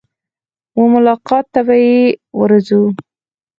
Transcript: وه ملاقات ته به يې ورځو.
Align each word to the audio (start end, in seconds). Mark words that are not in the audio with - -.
وه 0.77 0.85
ملاقات 0.93 1.45
ته 1.53 1.61
به 1.67 1.75
يې 1.85 1.99
ورځو. 2.39 2.81